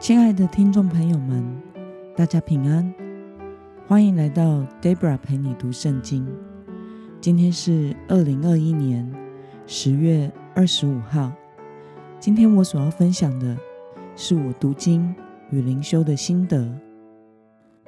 [0.00, 1.44] 亲爱的听众朋友们，
[2.16, 2.94] 大家平安，
[3.88, 6.24] 欢迎来到 Debra 陪你读圣经。
[7.20, 9.12] 今天是二零二一年
[9.66, 11.32] 十月二十五号。
[12.20, 13.56] 今天我所要分享的
[14.14, 15.12] 是我读经
[15.50, 16.72] 与灵修的心得。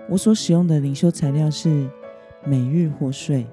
[0.09, 1.89] 我所使用的灵修材料是
[2.45, 3.47] 每日活水。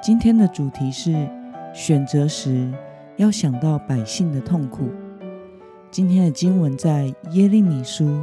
[0.00, 1.28] 今天的主题是
[1.74, 2.72] 选择时
[3.16, 4.88] 要想到百姓的痛苦。
[5.96, 8.20] 今天的经文在耶利米书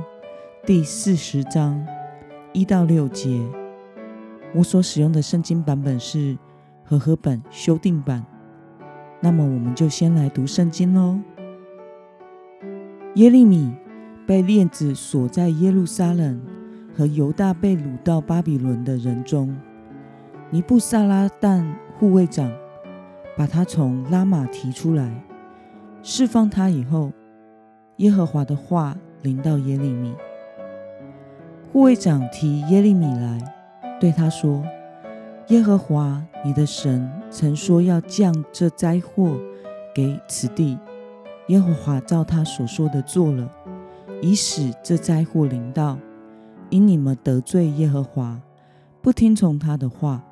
[0.64, 1.84] 第四十章
[2.52, 3.42] 一到六节。
[4.54, 6.38] 我所使用的圣经版本是
[6.84, 8.24] 和合本修订版。
[9.20, 11.18] 那么，我们就先来读圣经喽。
[13.16, 13.76] 耶利米
[14.28, 16.40] 被链子锁在耶路撒冷，
[16.96, 19.58] 和犹大被掳到巴比伦的人中，
[20.52, 21.66] 尼布撒拉旦
[21.98, 22.52] 护卫长
[23.36, 25.26] 把他从拉玛提出来，
[26.04, 27.12] 释放他以后。
[27.98, 30.16] 耶和华的话临到耶利米，
[31.72, 33.40] 护卫长提耶利米来，
[34.00, 34.64] 对他说
[35.50, 39.38] ：“耶和华你的神曾说要降这灾祸
[39.94, 40.78] 给此地，
[41.48, 43.48] 耶和华照他所说的做了，
[44.24, 46.00] 以使这灾祸临到，
[46.72, 48.42] 因你们得罪耶和华，
[49.04, 50.24] 不听从他的话，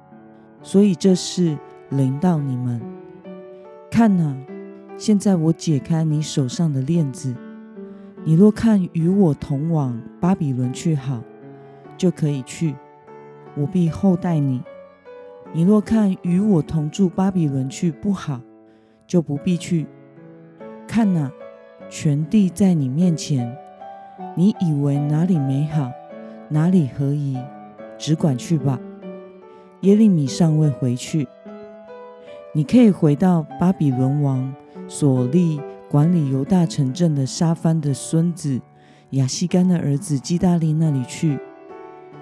[0.64, 1.56] 所以这事
[1.90, 2.82] 临到你们。
[3.92, 4.36] 看哪，
[4.98, 7.36] 现在我解开你手上的链子。”
[8.24, 11.24] 你若看与我同往巴比伦去好，
[11.98, 12.76] 就可以去，
[13.58, 14.62] 我必厚待你；
[15.54, 18.40] 你若看与我同住巴比伦去不好，
[19.08, 19.88] 就不必去。
[20.88, 21.32] 看哪，
[21.90, 23.58] 全地在你面前，
[24.36, 25.92] 你以为哪里美好，
[26.48, 27.36] 哪里合宜，
[27.98, 28.80] 只管去吧。
[29.80, 31.28] 耶利米尚未回去，
[32.54, 34.54] 你可以回到巴比伦王
[34.88, 35.60] 所立。
[35.92, 38.62] 管理犹大城镇的沙番的孙子
[39.10, 41.38] 亚西干的儿子基大利那里去，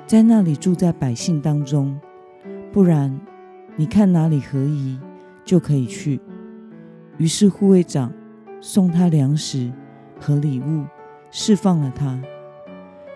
[0.07, 1.95] 在那里住在百姓当中。
[2.73, 3.15] 不然，
[3.75, 4.99] 你看哪里合宜，
[5.45, 6.19] 就可以去。
[7.19, 8.11] 于是护卫长
[8.59, 9.71] 送他粮食
[10.19, 10.83] 和礼物，
[11.29, 12.19] 释放了他。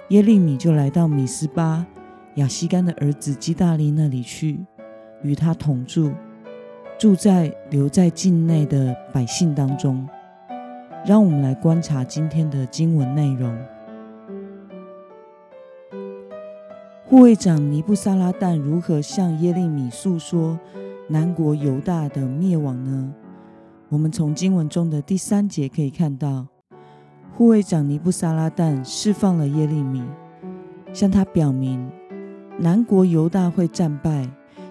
[0.09, 1.83] 耶利米就来到米斯巴
[2.35, 4.63] 亚西干的儿子基大利那里去，
[5.23, 6.11] 与他同住，
[6.99, 10.07] 住在留在境内的百姓当中。
[11.05, 13.53] 让我们来观察今天的经文内容。
[17.05, 20.57] 护卫长尼布撒拉旦如何向耶利米诉说
[21.09, 23.13] 南国犹大的灭亡呢？
[23.89, 26.47] 我们从经文中的第三节可以看到，
[27.33, 30.01] 护卫长尼布撒拉旦释放了耶利米，
[30.93, 31.91] 向他表明
[32.57, 34.27] 南国犹大会战败，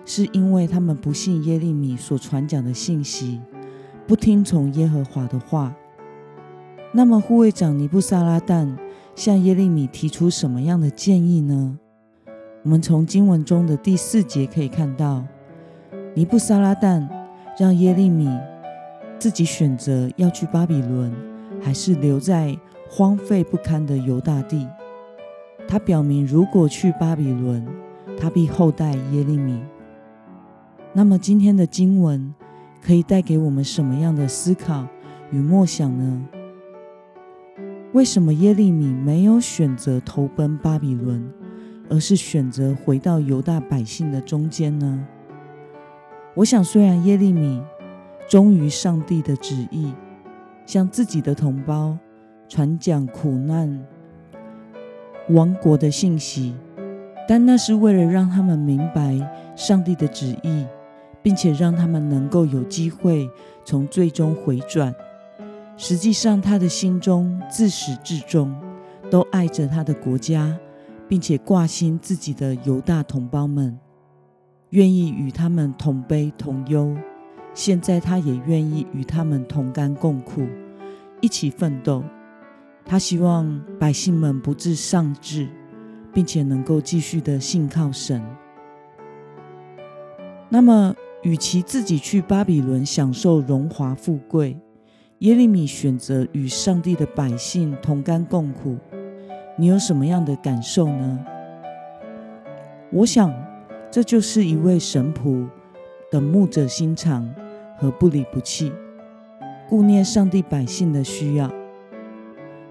[0.06, 3.38] 是因为他们不信耶利米所传讲的信息，
[4.06, 5.72] 不听从耶和华的话。
[6.94, 8.76] 那么，护卫长尼布撒拉旦
[9.14, 11.78] 向耶利米提出什么样的建议呢？
[12.64, 15.24] 我们从经文中的第四节可以看到，
[16.14, 17.08] 尼布撒拉旦
[17.58, 18.28] 让耶利米
[19.18, 21.10] 自己选择要去巴比伦，
[21.62, 22.54] 还是留在
[22.90, 24.68] 荒废不堪的犹大地。
[25.66, 27.66] 他表明，如果去巴比伦，
[28.20, 29.58] 他必厚待耶利米。
[30.92, 32.34] 那么，今天的经文
[32.82, 34.86] 可以带给我们什么样的思考
[35.30, 36.28] 与默想呢？
[37.92, 41.22] 为什么耶利米没有选择投奔巴比伦，
[41.90, 45.06] 而是选择回到犹大百姓的中间呢？
[46.34, 47.62] 我想，虽然耶利米
[48.26, 49.92] 忠于上帝的旨意，
[50.64, 51.98] 向自己的同胞
[52.48, 53.86] 传讲苦难
[55.28, 56.54] 亡国的信息，
[57.28, 59.20] 但那是为了让他们明白
[59.54, 60.66] 上帝的旨意，
[61.22, 63.28] 并且让他们能够有机会
[63.66, 64.94] 从最终回转。
[65.84, 68.54] 实际上，他的心中自始至终
[69.10, 70.56] 都爱着他的国家，
[71.08, 73.76] 并且挂心自己的犹大同胞们，
[74.70, 76.96] 愿意与他们同悲同忧。
[77.52, 80.46] 现在，他也愿意与他们同甘共苦，
[81.20, 82.04] 一起奋斗。
[82.84, 85.48] 他希望百姓们不致丧志，
[86.14, 88.22] 并且能够继续的信靠神。
[90.48, 90.94] 那么，
[91.24, 94.56] 与其自己去巴比伦享受荣华富贵，
[95.22, 98.76] 耶利米选择与上帝的百姓同甘共苦，
[99.56, 101.24] 你有什么样的感受呢？
[102.90, 103.32] 我想，
[103.88, 105.48] 这就是一位神仆
[106.10, 107.32] 的牧者心肠
[107.78, 108.72] 和不离不弃，
[109.68, 111.48] 顾念上帝百姓的需要。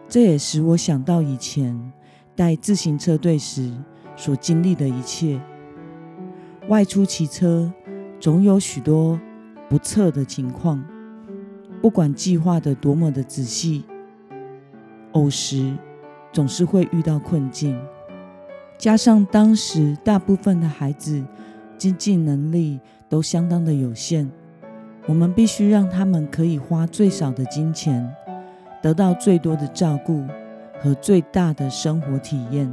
[0.09, 1.93] 这也使我想到以前
[2.35, 3.71] 带自行车队时
[4.17, 5.39] 所经历的一切。
[6.67, 7.71] 外出骑车，
[8.19, 9.17] 总有许多
[9.69, 10.83] 不测的情况。
[11.81, 13.83] 不管计划的多么的仔细、
[15.13, 15.75] 偶时，
[16.31, 17.75] 总是会遇到困境，
[18.77, 21.23] 加上当时大部分的孩子
[21.79, 22.79] 经济能力
[23.09, 24.29] 都相当的有限，
[25.07, 28.07] 我们必须让他们可以花最少的金钱，
[28.79, 30.23] 得到最多的照顾
[30.79, 32.71] 和最大的生活体验。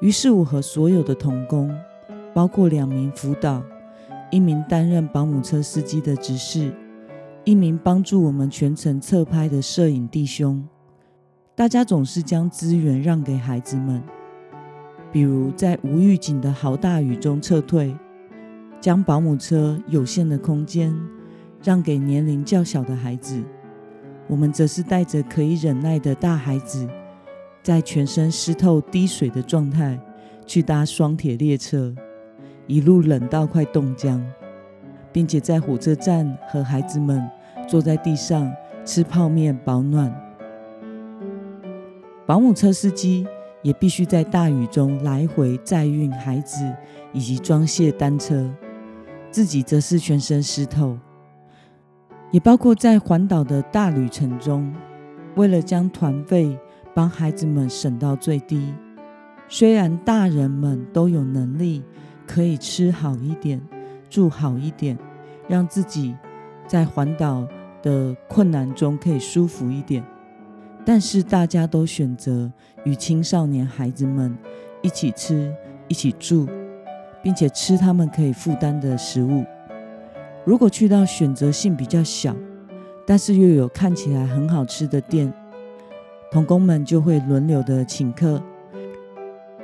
[0.00, 1.76] 于是，我和所有的童工，
[2.32, 3.60] 包括两名辅导、
[4.30, 6.72] 一名担任保姆车司机的执事。
[7.44, 10.64] 一名帮助我们全程侧拍的摄影弟兄，
[11.56, 14.00] 大家总是将资源让给孩子们，
[15.10, 17.96] 比如在无预警的豪大雨中撤退，
[18.80, 20.94] 将保姆车有限的空间
[21.64, 23.42] 让给年龄较小的孩子。
[24.28, 26.88] 我们则是带着可以忍耐的大孩子，
[27.60, 29.98] 在全身湿透滴水的状态
[30.46, 31.92] 去搭双铁列车，
[32.68, 34.24] 一路冷到快冻僵。
[35.12, 37.22] 并且在火车站和孩子们
[37.68, 38.50] 坐在地上
[38.84, 40.12] 吃泡面保暖。
[42.26, 43.26] 保姆车司机
[43.62, 46.64] 也必须在大雨中来回载运孩子
[47.12, 48.48] 以及装卸单车，
[49.30, 50.98] 自己则是全身湿透。
[52.30, 54.72] 也包括在环岛的大旅程中，
[55.36, 56.58] 为了将团费
[56.94, 58.72] 帮孩子们省到最低，
[59.48, 61.82] 虽然大人们都有能力
[62.26, 63.60] 可以吃好一点。
[64.12, 64.98] 住好一点，
[65.48, 66.14] 让自己
[66.66, 67.48] 在环岛
[67.82, 70.04] 的困难中可以舒服一点。
[70.84, 72.52] 但是大家都选择
[72.84, 74.36] 与青少年孩子们
[74.82, 75.50] 一起吃、
[75.88, 76.46] 一起住，
[77.22, 79.46] 并且吃他们可以负担的食物。
[80.44, 82.36] 如果去到选择性比较小，
[83.06, 85.32] 但是又有看起来很好吃的店，
[86.30, 88.42] 童工们就会轮流的请客，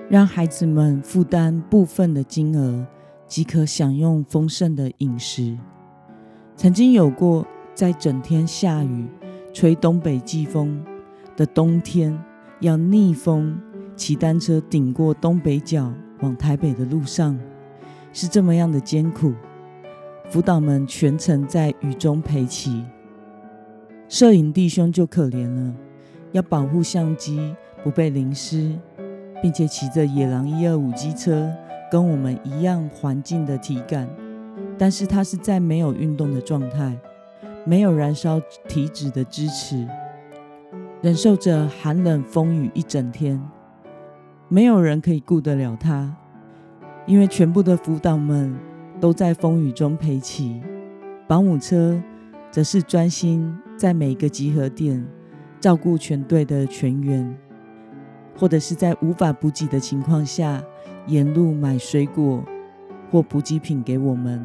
[0.09, 2.87] 让孩子们负担部分的金额。
[3.29, 5.57] 即可享用丰盛的饮食。
[6.57, 9.07] 曾经有过在整天下雨、
[9.53, 10.83] 吹东北季风
[11.37, 12.19] 的冬天，
[12.61, 13.61] 要逆风
[13.95, 17.39] 骑单车顶过东北角往台北的路上，
[18.13, 19.33] 是这么样的艰苦。
[20.29, 22.85] 辅导们全程在雨中陪骑，
[24.09, 25.75] 摄影弟兄就可怜了，
[26.33, 28.77] 要保护相机不被淋湿，
[29.41, 31.51] 并且骑着野狼一二五机车。
[31.91, 34.09] 跟我们一样环境的体感，
[34.77, 36.95] 但是他是在没有运动的状态，
[37.65, 39.89] 没有燃烧体脂的支持，
[41.01, 43.41] 忍受着寒冷风雨一整天，
[44.49, 46.15] 没有人可以顾得了他，
[47.07, 48.55] 因为全部的辅导们
[49.01, 50.61] 都在风雨中陪骑，
[51.27, 51.99] 保姆车
[52.51, 55.07] 则是专心在每个集合点
[55.59, 57.35] 照顾全队的全员，
[58.37, 60.63] 或者是在无法补给的情况下。
[61.09, 62.45] 沿路买水果
[63.11, 64.45] 或补给品给我们，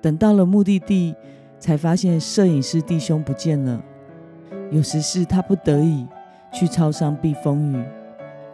[0.00, 1.14] 等到了目的地，
[1.58, 3.80] 才发现摄影师弟兄不见了。
[4.70, 6.06] 有时是他不得已
[6.52, 7.84] 去超商避风雨，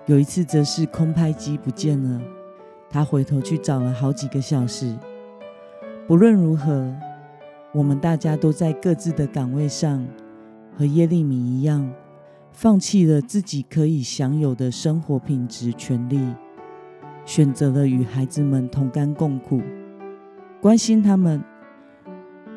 [0.06, 2.20] 有一次则是空拍机不见了，
[2.90, 4.94] 他回头去找了好几个小时。
[6.08, 6.92] 不论如何，
[7.72, 10.04] 我们大家都在各自的岗位上，
[10.76, 11.88] 和耶利米一样，
[12.50, 16.20] 放弃了自己可以享有的生活品质权利。
[17.24, 19.62] 选择了与孩子们同甘共苦，
[20.60, 21.42] 关心他们，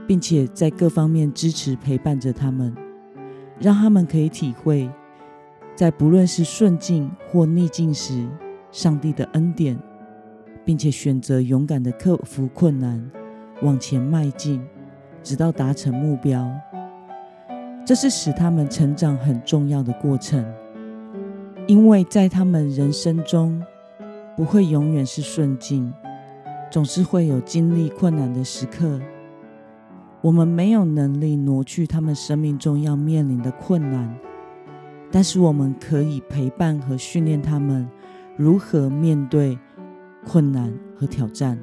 [0.08, 2.76] 并且在各方面支持陪伴着他们，
[3.60, 4.90] 让他们可以体会，
[5.76, 8.28] 在不论是顺境或逆境时，
[8.72, 9.80] 上帝的恩典，
[10.66, 13.12] 并且选择勇敢的克服困难，
[13.62, 14.66] 往前迈进，
[15.22, 16.52] 直到达成目标。
[17.86, 20.44] 这是使他们成长很重要的过程，
[21.68, 23.64] 因为在他们人生中。
[24.36, 25.94] 不会永远是顺境，
[26.72, 29.00] 总是会有经历困难的时刻。
[30.22, 34.18] 我们没有能力挪去他们生命中要面临的困难，
[35.12, 37.88] 但是我们可以陪伴和训练他们
[38.36, 39.58] 如何面对
[40.26, 41.58] 困难和挑战。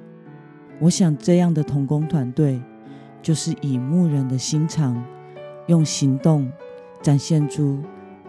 [0.80, 2.62] 我想，这样的童工团队
[3.20, 5.04] 就是以牧人的心肠，
[5.66, 6.50] 用行动
[7.02, 7.80] 展现出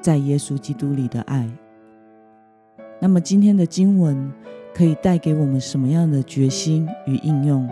[0.01, 1.49] 在耶稣基督里的爱。
[3.03, 4.31] 那么今天的经文
[4.73, 7.69] 可以带给我们什么样的决心与应用？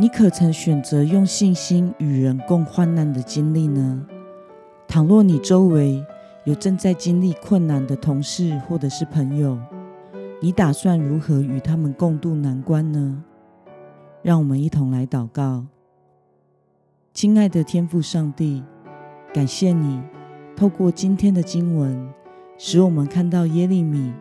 [0.00, 4.04] 你可曾选择用信心与人共患难的经历呢？
[4.88, 6.04] 倘若你周围
[6.42, 9.56] 有正在经历困难的同事或者是朋友，
[10.40, 13.22] 你打算如何与他们共度难关呢？
[14.22, 15.66] 让我们一同来祷告。
[17.14, 18.64] 亲爱的天父上帝，
[19.32, 20.02] 感谢你
[20.56, 22.12] 透过今天的经文，
[22.58, 24.12] 使我们看到耶利米。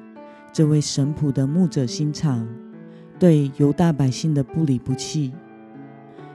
[0.54, 2.48] 这位神仆的牧者心肠，
[3.18, 5.32] 对犹大百姓的不离不弃，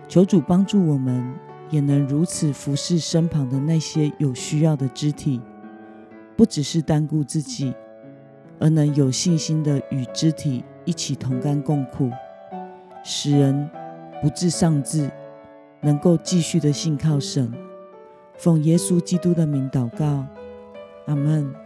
[0.08, 1.34] 求主帮助我们，
[1.68, 5.40] 也能如此服侍身旁的那些有需要的肢体，
[6.34, 7.74] 不只是单顾自己，
[8.58, 12.10] 而能有信心的与肢体一起同甘共苦，
[13.04, 13.68] 使人
[14.22, 15.10] 不自丧志，
[15.82, 17.52] 能够继续的信靠神。
[18.38, 20.24] 奉耶稣基督的名祷告，
[21.06, 21.65] 阿门。